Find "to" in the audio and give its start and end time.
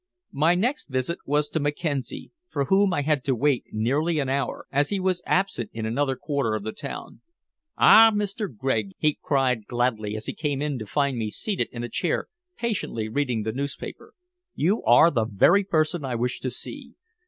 1.49-1.59, 3.25-3.35, 10.79-10.87, 16.39-16.49